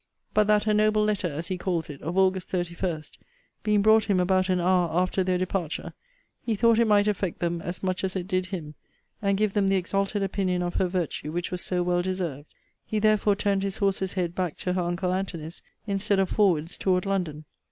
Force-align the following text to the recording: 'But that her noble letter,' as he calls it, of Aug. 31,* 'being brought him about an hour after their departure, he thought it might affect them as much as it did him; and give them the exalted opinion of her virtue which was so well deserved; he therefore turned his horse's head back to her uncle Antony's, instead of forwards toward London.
'But 0.33 0.47
that 0.47 0.63
her 0.63 0.73
noble 0.73 1.03
letter,' 1.03 1.31
as 1.31 1.49
he 1.49 1.59
calls 1.59 1.87
it, 1.87 2.01
of 2.01 2.15
Aug. 2.15 2.33
31,* 2.43 3.17
'being 3.61 3.83
brought 3.83 4.05
him 4.05 4.19
about 4.19 4.49
an 4.49 4.59
hour 4.59 4.89
after 4.91 5.23
their 5.23 5.37
departure, 5.37 5.93
he 6.43 6.55
thought 6.55 6.79
it 6.79 6.87
might 6.87 7.07
affect 7.07 7.37
them 7.37 7.61
as 7.61 7.83
much 7.83 8.03
as 8.03 8.15
it 8.15 8.27
did 8.27 8.47
him; 8.47 8.73
and 9.21 9.37
give 9.37 9.53
them 9.53 9.67
the 9.67 9.75
exalted 9.75 10.23
opinion 10.23 10.63
of 10.63 10.73
her 10.73 10.87
virtue 10.87 11.31
which 11.31 11.51
was 11.51 11.61
so 11.63 11.83
well 11.83 12.01
deserved; 12.01 12.47
he 12.83 12.97
therefore 12.97 13.35
turned 13.35 13.61
his 13.61 13.77
horse's 13.77 14.13
head 14.13 14.33
back 14.33 14.57
to 14.57 14.73
her 14.73 14.81
uncle 14.81 15.13
Antony's, 15.13 15.61
instead 15.85 16.17
of 16.17 16.31
forwards 16.31 16.79
toward 16.79 17.05
London. 17.05 17.45